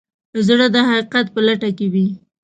[0.47, 2.07] زړه د حقیقت په لټه کې وي.